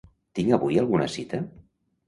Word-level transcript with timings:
Tinc 0.39 0.55
avui 0.57 0.81
alguna 0.85 1.11
cita? 1.19 1.43